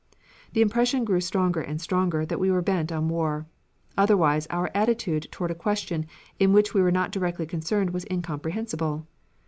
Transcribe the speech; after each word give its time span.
The 0.53 0.61
impression 0.63 1.05
grew 1.05 1.21
stronger 1.21 1.61
and 1.61 1.79
stronger 1.79 2.25
that 2.25 2.39
we 2.39 2.49
were 2.49 2.63
bent 2.63 2.91
on 2.91 3.07
war. 3.07 3.45
Otherwise 3.95 4.47
our 4.47 4.71
attitude 4.73 5.27
toward 5.31 5.51
a 5.51 5.53
question 5.53 6.07
in 6.39 6.53
which 6.53 6.73
we 6.73 6.81
were 6.81 6.89
not 6.89 7.11
directly 7.11 7.45
concerned 7.45 7.91
was 7.91 8.07
incomprehensible. 8.09 9.05